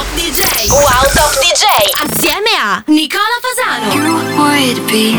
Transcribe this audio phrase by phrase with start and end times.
[0.00, 0.42] Top DJ.
[0.70, 1.66] Wow Top DJ.
[2.00, 3.92] Assieme a Nicola Fasano.
[3.92, 5.18] You would be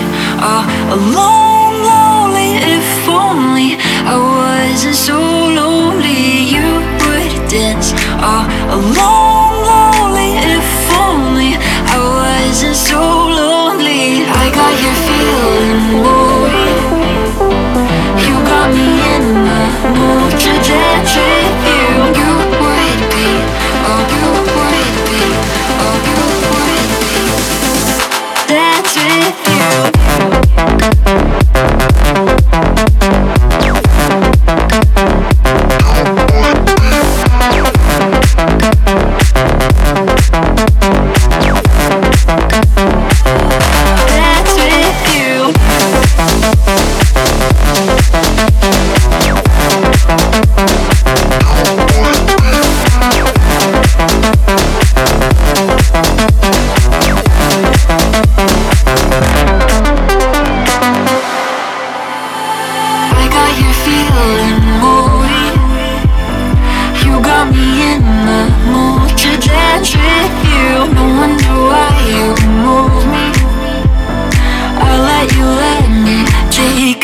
[0.89, 6.49] alone, lonely if only I wasn't so lonely.
[6.49, 7.93] You would dance
[8.25, 9.30] all alone,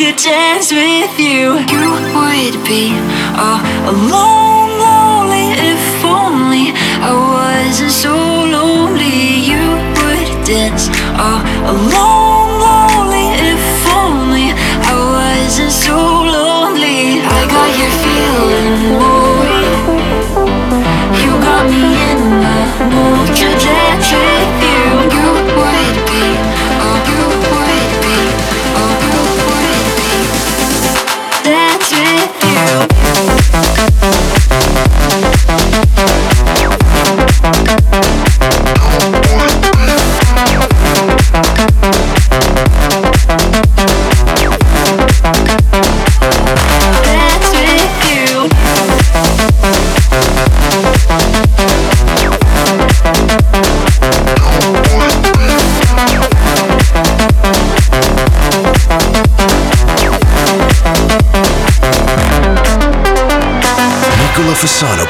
[0.01, 1.57] a chance with you.
[1.73, 2.93] You would be
[3.35, 9.41] all alone, lonely if only I wasn't so lonely.
[9.49, 9.63] You
[9.97, 11.41] would dance all
[11.73, 14.53] alone, lonely if only
[14.85, 16.16] I wasn't so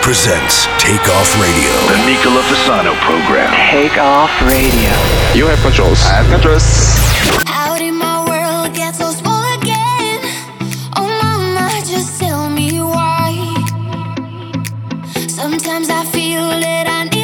[0.08, 1.70] presents Take Off Radio.
[1.92, 3.52] The Nicola Fasano program.
[3.72, 4.94] Take off radio.
[5.36, 6.00] You have controls.
[6.06, 6.64] I have controls.
[7.44, 10.20] How did my world get so small again?
[10.96, 13.36] Oh, mama, just tell me why.
[15.28, 17.17] Sometimes I feel that I need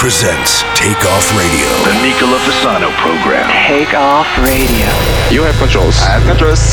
[0.00, 1.68] presents Takeoff Radio.
[1.84, 3.44] The Nicola Fasano program.
[3.68, 4.88] Takeoff Radio.
[5.28, 6.00] You have controls.
[6.00, 6.64] I have controls.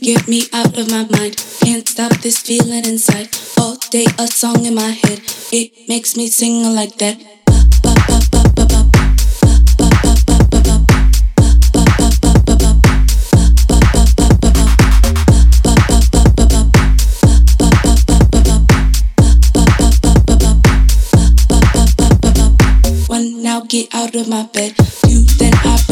[0.00, 1.36] You get me out of my mind.
[1.60, 3.28] Can't stop this feeling inside.
[3.60, 5.20] All day a song in my head.
[5.52, 7.20] It makes me sing like that.
[23.70, 24.74] get out of my bed.
[25.06, 25.89] You, then I.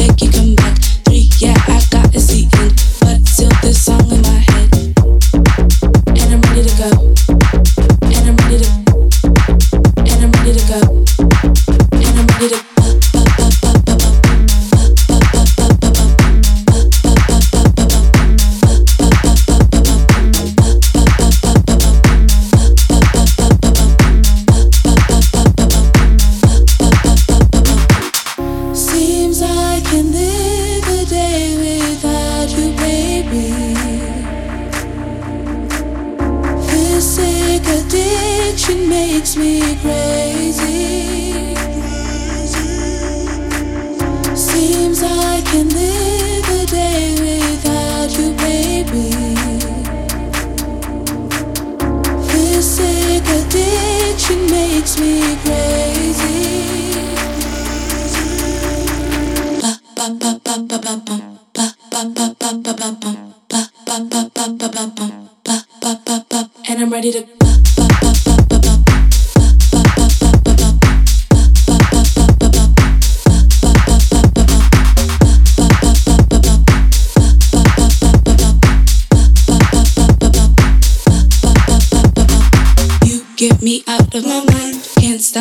[59.97, 61.07] bum bum bum bum bum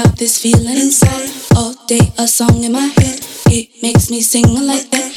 [0.01, 1.29] stop this feeling inside.
[1.55, 3.19] All day, a song in my head.
[3.49, 5.11] It makes me sing like that.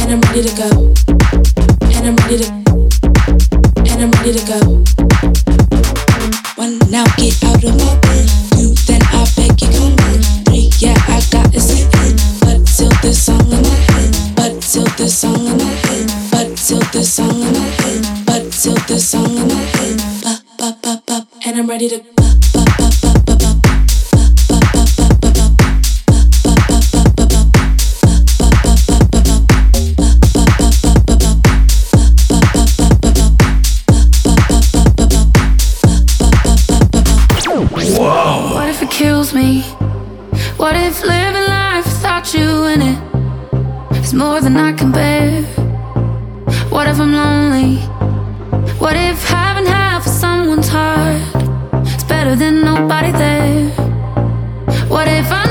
[0.00, 0.70] And I'm ready to go.
[1.96, 2.48] And I'm ready to.
[3.88, 4.60] And I'm ready to go.
[6.60, 8.28] One now, get out of my bed.
[8.52, 10.20] Two, then I beg you come in.
[10.44, 12.20] Three, yeah, I got a second.
[12.44, 14.12] But still, this song in my head.
[14.36, 16.06] But still, this song in my head.
[16.30, 18.26] But still, this song in my head.
[18.26, 19.96] But still, this song in my head.
[20.58, 22.21] Pop, pop, pop, and I'm ready to.
[39.02, 39.62] kills me.
[40.62, 42.98] What if living life without you in it
[44.04, 45.42] is more than I can bear?
[46.74, 47.78] What if I'm lonely?
[48.84, 51.20] What if having half of someone's heart
[51.96, 53.70] is better than nobody there?
[54.94, 55.41] What if I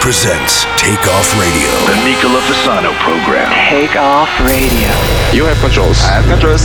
[0.00, 1.70] presents Take Off Radio.
[1.86, 3.50] The Nicola Fasano program.
[3.70, 4.90] Take off radio.
[5.32, 5.98] You have controls.
[6.02, 6.62] I have controls.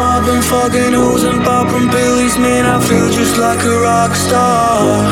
[0.00, 2.66] I've been fucking hoes and popping pillies, man.
[2.66, 5.02] I feel just like a rock star.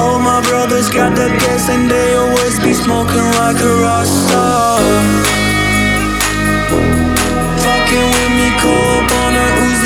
[0.00, 4.78] All my brothers got that gas and they always be smoking like a rock star.
[7.62, 9.21] Fucking with me, call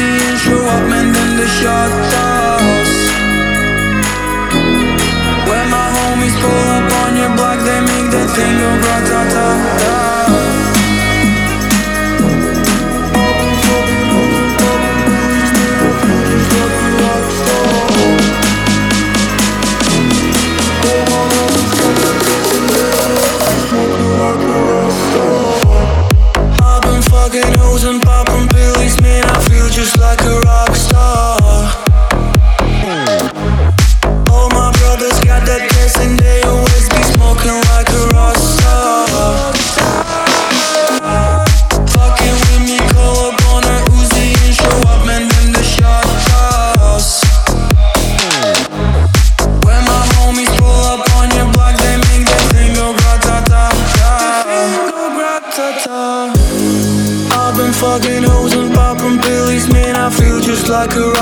[0.03, 0.83] and show up.
[0.91, 2.93] Then the shot toss.
[5.49, 8.77] When my homies pull up on your block, they make that thing go
[26.97, 28.36] been fucking hoes and popping
[29.77, 31.37] just like a rock star.
[34.31, 35.69] All my brothers got that
[36.17, 39.66] they always be smoking like a rock star.
[60.77, 61.16] Like a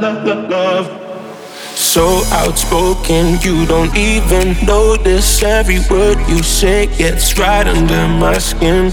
[0.00, 0.98] grata-ta.
[1.74, 8.92] So outspoken, you don't even notice every word you say gets right under my skin.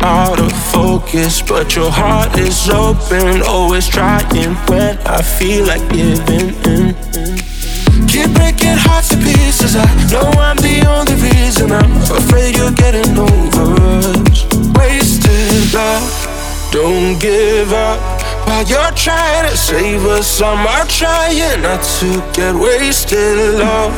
[0.00, 6.54] Out of focus, but your heart is open, always trying when I feel like giving
[6.64, 7.49] in.
[8.08, 9.76] Keep breaking hearts to pieces.
[9.76, 11.72] I know I'm the only reason.
[11.72, 14.46] I'm afraid you're getting over us.
[14.76, 16.70] Wasted love.
[16.72, 17.98] Don't give up.
[18.46, 23.94] While you're trying to save us, I'm trying not to get wasted love.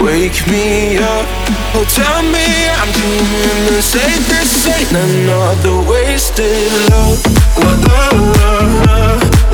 [0.00, 1.26] Wake me up,
[1.74, 2.46] oh tell me
[2.80, 7.20] I'm dreaming and say this ain't another wasted love.
[7.58, 8.04] La la
[8.38, 8.52] la,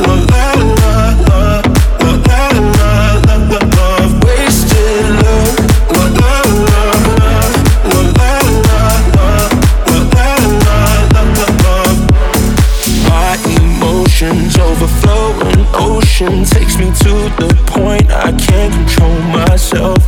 [0.03, 1.66] la la la la.
[14.27, 19.99] Emotions overflowing ocean takes me to the point I can't control myself.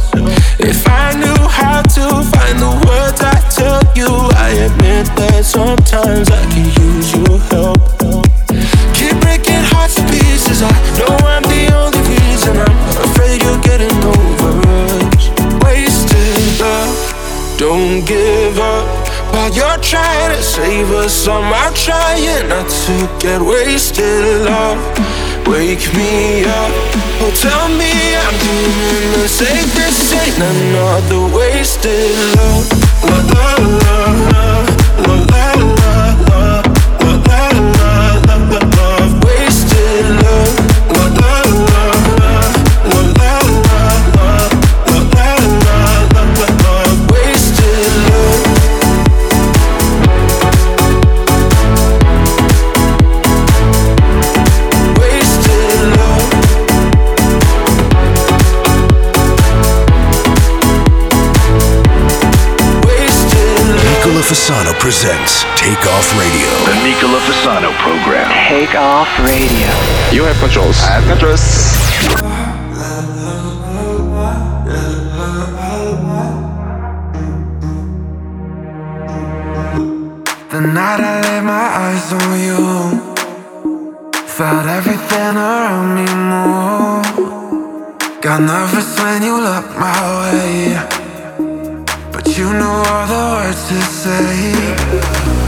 [0.58, 6.30] If I knew how to find the words I tell you, I admit that sometimes
[6.30, 6.87] I can use
[21.08, 21.26] us.
[21.26, 24.44] I'm out trying not to get wasted.
[24.44, 24.80] Love,
[25.46, 26.72] wake me up.
[27.20, 27.92] Oh, tell me
[28.24, 29.24] I'm doing the.
[29.78, 32.66] This ain't another wasted love.
[33.08, 33.52] La
[33.84, 34.47] la la
[64.80, 66.48] presents Take Off Radio.
[66.66, 68.30] The Nicola Fasano program.
[68.48, 69.68] Take Off Radio.
[70.12, 70.78] You have controls.
[70.80, 71.42] I have controls.
[80.50, 82.58] The night I laid my eyes on you
[84.26, 87.06] Felt everything around me move
[88.20, 90.97] Got nervous when you looked my way
[92.38, 94.52] you know all the words to say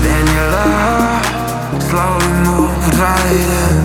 [0.02, 1.22] Then your love
[1.88, 3.30] slowly moved right
[3.62, 3.76] in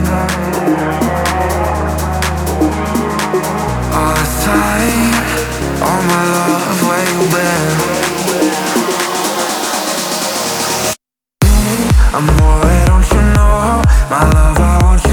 [3.93, 5.17] All the time,
[5.87, 7.69] all my love, where you been?
[12.15, 15.04] I'm Amore, don't you know, my love, I want you.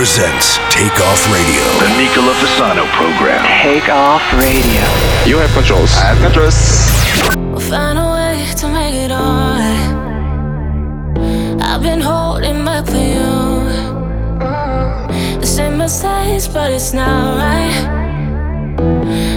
[0.00, 1.60] presents Takeoff Radio.
[1.78, 3.44] The Nicola Fasano program.
[3.62, 4.80] Takeoff Radio.
[5.28, 5.92] You have controls.
[5.92, 6.56] I have controls.
[7.36, 9.12] We'll find a way to make it.
[11.60, 13.68] I've been holding back for you.
[15.38, 17.84] The same mistakes, but it's not right.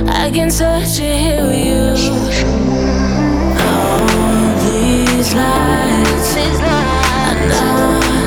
[0.07, 1.91] I can search it here with you.
[3.67, 3.99] All
[4.63, 8.22] these lights, I know.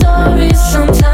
[0.00, 1.07] stories sometimes.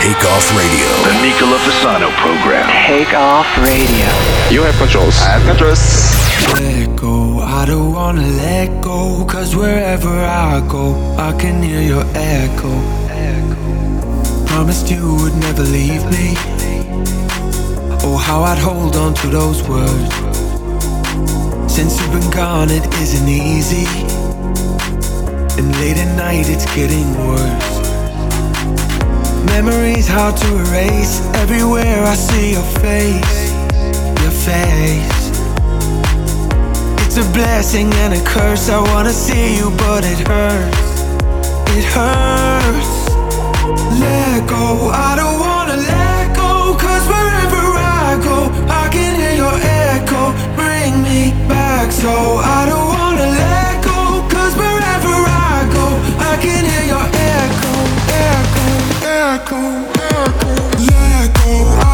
[0.00, 0.88] Presents Take Off Radio.
[1.04, 2.66] The Nicola Fasano program.
[2.86, 4.08] Take Off Radio.
[4.50, 5.16] You have controls.
[5.20, 6.20] I have controls.
[6.54, 9.24] Let go, I don't wanna let go.
[9.26, 12.72] Cause wherever I go, I can hear your echo.
[13.08, 14.46] echo.
[14.46, 16.34] Promised you would never leave me.
[18.02, 20.14] Oh, how I'd hold on to those words.
[21.72, 23.86] Since you've been gone, it isn't easy.
[25.58, 27.79] And late at night, it's getting worse.
[29.46, 31.20] Memories hard to erase.
[31.34, 33.52] Everywhere I see your face,
[34.22, 35.20] your face.
[37.04, 38.68] It's a blessing and a curse.
[38.68, 41.02] I wanna see you, but it hurts.
[41.76, 42.92] It hurts.
[44.00, 44.90] Let go.
[44.90, 46.74] I don't wanna let go.
[46.78, 49.56] Cause wherever I go, I can hear your
[49.90, 50.32] echo.
[50.56, 51.90] Bring me back.
[51.92, 54.22] So I don't wanna let go.
[54.34, 55.14] Cause wherever
[55.52, 55.86] I go,
[56.30, 57.72] I can hear your echo,
[58.30, 58.66] echo,
[59.34, 60.50] echo, echo.
[60.90, 61.50] Let go.
[61.68, 61.89] I don't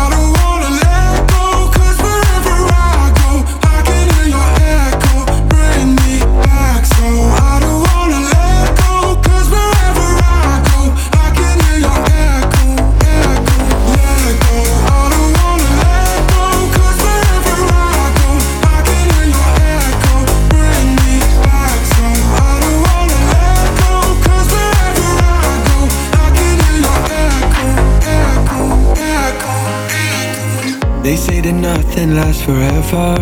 [31.46, 33.14] that nothing lasts forever,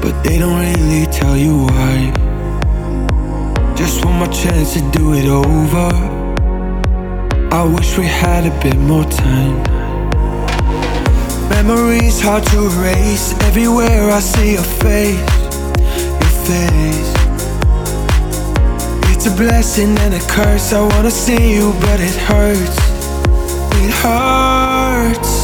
[0.00, 2.12] but they don't really tell you why.
[3.74, 5.90] Just one more chance to do it over.
[7.50, 9.56] I wish we had a bit more time.
[11.48, 13.34] Memories hard to erase.
[13.50, 15.30] Everywhere I see your face,
[16.22, 17.12] your face.
[19.12, 20.72] It's a blessing and a curse.
[20.72, 22.78] I wanna see you, but it hurts.
[23.82, 25.39] It hurts.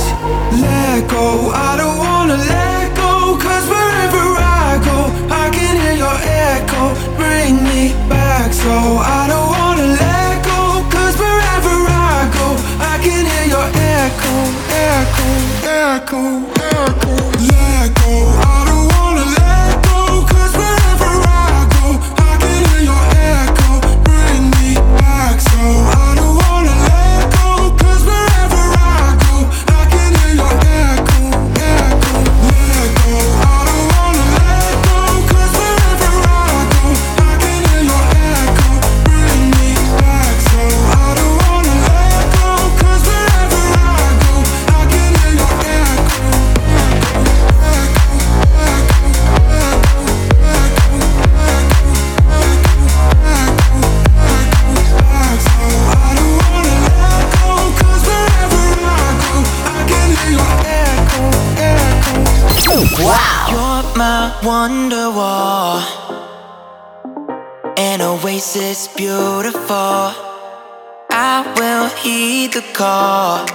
[0.60, 1.50] Let go.
[1.52, 3.36] I don't wanna let go.
[3.44, 4.98] Cause wherever I go,
[5.30, 6.18] I can hear your
[6.50, 6.82] echo.
[7.16, 8.52] Bring me back.
[8.52, 10.60] So I don't wanna let go.
[10.94, 11.76] Cause wherever
[12.12, 12.46] I go,
[12.92, 13.68] I can hear your
[14.00, 14.34] echo,
[14.90, 15.28] echo,
[15.84, 16.22] echo,
[16.80, 17.14] echo.
[17.50, 18.12] Let go.
[18.48, 18.65] I
[64.42, 65.80] wonder wall,
[67.76, 70.12] an oasis beautiful.
[71.10, 73.46] I will heed the call.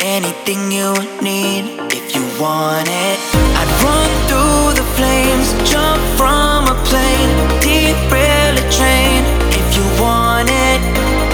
[0.00, 3.18] Anything you need if you want it.
[3.60, 9.20] I'd run through the flames, jump from a plane, derail a train
[9.52, 10.80] if you want it.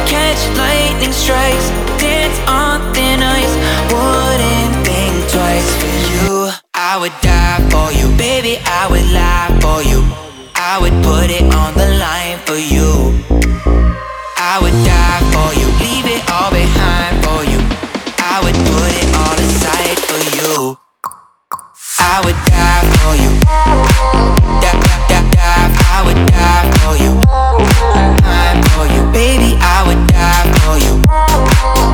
[0.09, 1.69] Catch lightning strikes,
[2.03, 3.55] dance on thin ice,
[3.93, 5.94] wouldn't think twice.
[6.95, 9.99] I would die for you, baby, I would lie for you.
[10.55, 13.19] I would put it on the line for you.
[14.39, 17.59] I would die for you, leave it all behind for you.
[18.23, 20.79] I would put it all aside for you.
[21.99, 23.33] I would die for you.
[24.63, 24.79] Die,
[25.11, 27.19] die, die, I would die for you.
[28.71, 31.94] For you, baby, I would die for you.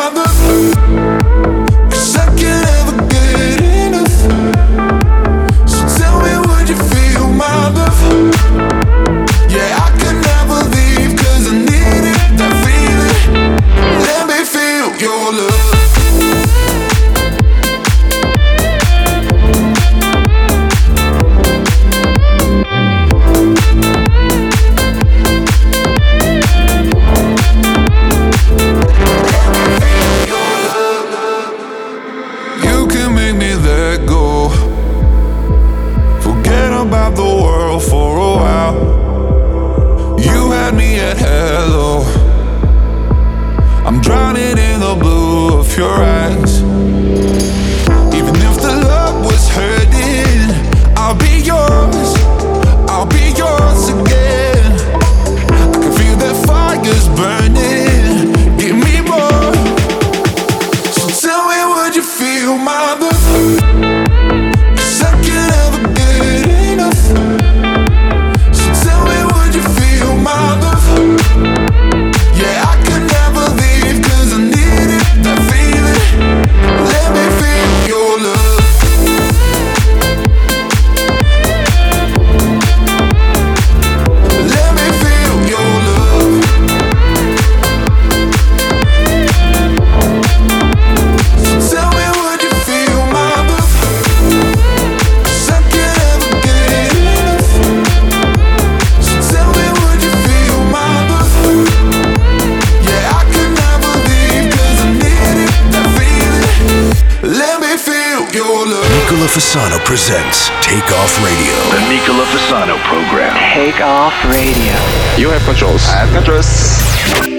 [113.81, 114.73] Off Radio.
[115.17, 115.87] You have controls.
[115.89, 117.30] I have controls.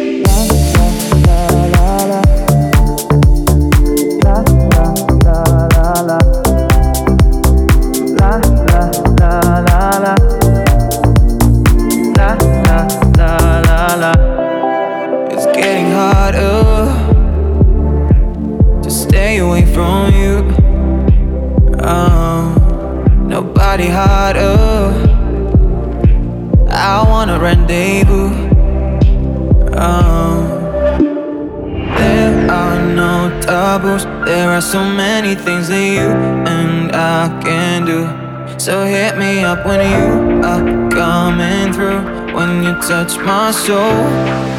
[38.62, 42.00] So hit me up when you are coming through.
[42.32, 44.06] When you touch my soul,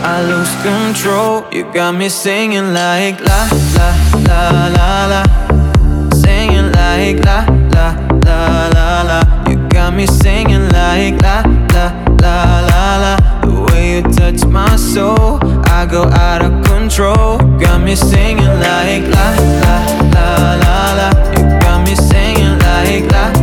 [0.04, 1.48] I lose control.
[1.54, 3.90] You got me singing like la la
[4.28, 5.24] la la la,
[6.12, 9.50] singing like la la la la la.
[9.50, 11.40] You got me singing like la
[11.72, 11.86] la
[12.20, 13.16] la la la.
[13.46, 17.38] The way you touch my soul, I go out of control.
[17.58, 19.28] Got me singing like la
[19.64, 19.76] la
[20.12, 21.10] la la la.
[21.38, 23.43] You got me singing like la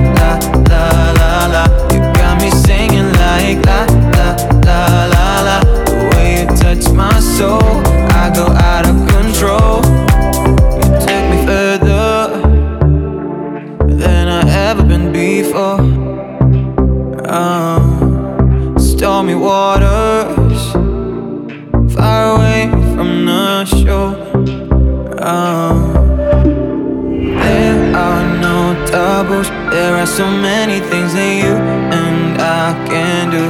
[27.45, 29.49] there are no taboos.
[29.71, 31.55] There are so many things that you
[32.01, 33.47] and I can do.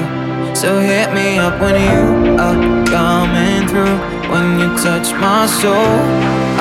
[0.54, 3.96] So hit me up when you are coming through.
[4.30, 5.98] When you touch my soul,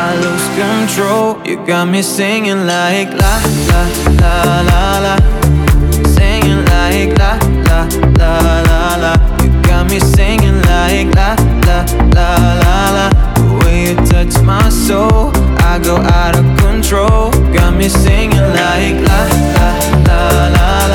[0.06, 1.26] I lose control.
[1.46, 3.36] You got me singing like la
[3.70, 3.82] la
[4.22, 4.36] la
[4.70, 5.16] la la,
[6.16, 7.34] singing like la
[7.68, 7.80] la
[8.20, 8.34] la
[8.70, 9.14] la la.
[9.44, 11.36] You got me singing like la
[11.68, 11.80] la
[12.16, 12.30] la
[12.64, 12.79] la
[14.36, 17.32] you my soul, I go out of control.
[17.54, 19.22] Got me singing like la
[20.08, 20.89] la la la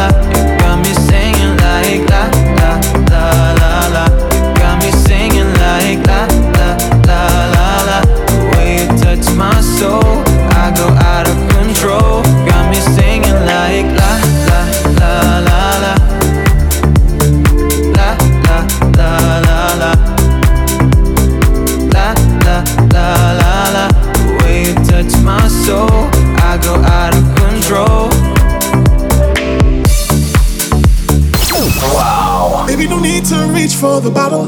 [34.15, 34.47] bottle.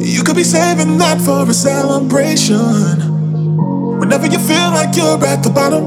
[0.00, 2.56] You could be saving that for a celebration.
[4.00, 5.84] Whenever you feel like you're at the bottom,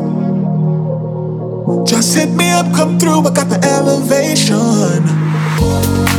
[1.85, 3.21] just hit me up, come through.
[3.21, 5.01] I got the elevation.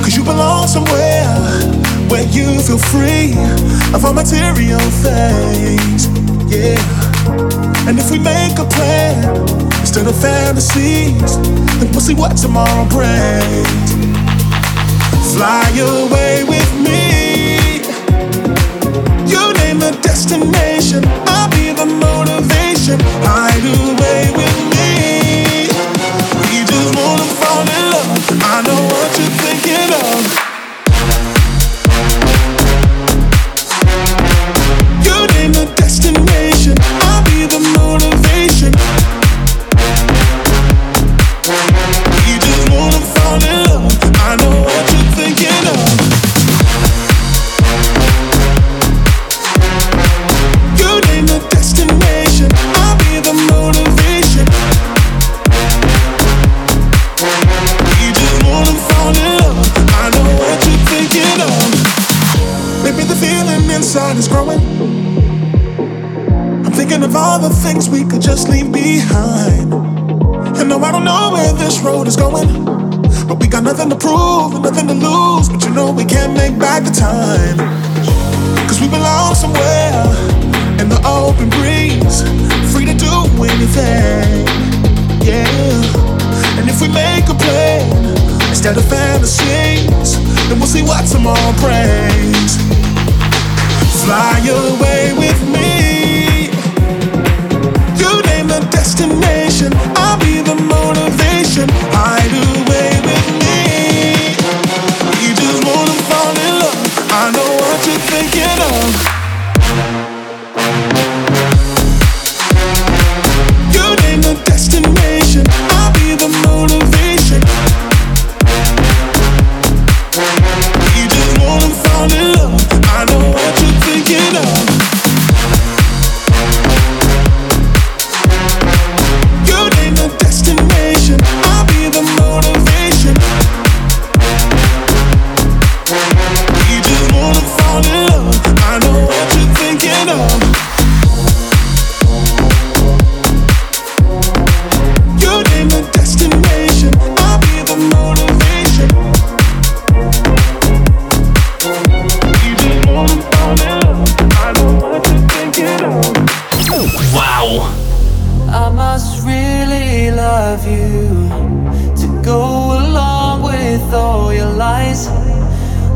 [0.03, 1.31] Cause you belong somewhere
[2.11, 3.33] where you feel free
[3.95, 6.09] of all material things.
[6.51, 6.77] Yeah.
[7.87, 9.47] And if we make a plan
[9.81, 11.39] instead of fantasies,
[11.79, 14.12] then we'll see what tomorrow brings.
[15.35, 17.81] Fly away with me.
[19.27, 23.01] You name the destination, I'll be the motivation.
[23.25, 25.69] Hide away with me.
[26.37, 28.13] We just wanna fall in love.
[28.43, 30.52] I know what you're thinking of.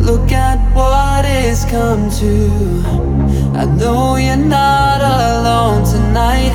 [0.06, 3.58] Look at what it's come to.
[3.58, 6.54] I know you're not alone tonight,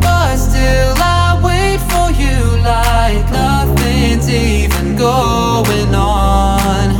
[0.00, 6.94] but still I wait for you like nothing's even going on.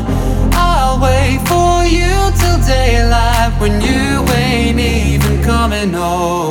[0.55, 6.42] I'll wait for you till daylight when you ain't even coming home.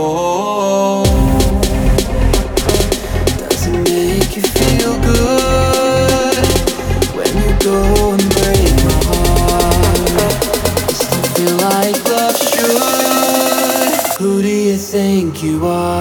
[15.41, 16.00] You are?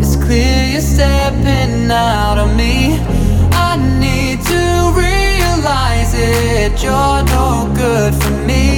[0.00, 2.98] It's clear you're stepping out on me.
[3.52, 6.82] I need to realize it.
[6.82, 8.71] You're no good for me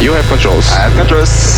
[0.00, 0.70] You have controls.
[0.70, 1.57] I have controls.